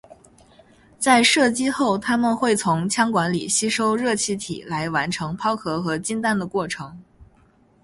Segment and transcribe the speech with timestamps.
[0.97, 6.99] 在射击后它们会从枪管里吸收热气体来完成抛壳和进弹的过程。